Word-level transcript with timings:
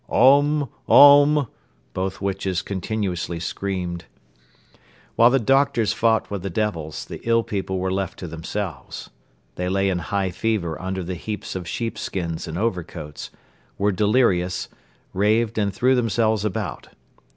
"Om! 0.09 0.67
Om!" 0.89 1.47
both 1.93 2.21
witches 2.21 2.63
continuously 2.63 3.39
screamed. 3.39 4.05
While 5.15 5.29
the 5.29 5.37
doctors 5.37 5.93
fought 5.93 6.31
with 6.31 6.41
the 6.41 6.49
devils, 6.49 7.05
the 7.05 7.21
ill 7.23 7.43
people 7.43 7.77
were 7.77 7.91
left 7.91 8.17
to 8.17 8.27
themselves. 8.27 9.11
They 9.57 9.69
lay 9.69 9.89
in 9.89 9.99
high 9.99 10.31
fever 10.31 10.81
under 10.81 11.03
the 11.03 11.13
heaps 11.13 11.53
of 11.55 11.67
sheepskins 11.67 12.47
and 12.47 12.57
overcoats, 12.57 13.29
were 13.77 13.91
delirious, 13.91 14.69
raved 15.13 15.59
and 15.59 15.71
threw 15.71 15.93
themselves 15.93 16.43
about. 16.43 16.89